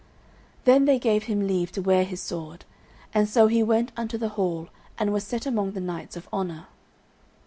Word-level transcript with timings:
Then 0.65 0.85
they 0.85 0.97
gave 0.97 1.25
him 1.25 1.45
leave 1.45 1.71
to 1.73 1.79
wear 1.83 2.03
his 2.05 2.19
sword, 2.19 2.65
and 3.13 3.29
so 3.29 3.45
he 3.45 3.61
went 3.61 3.91
unto 3.95 4.17
the 4.17 4.29
hall 4.29 4.69
and 4.97 5.13
was 5.13 5.23
set 5.23 5.45
among 5.45 5.73
the 5.73 5.79
knights 5.79 6.17
of 6.17 6.27
honour. 6.33 6.65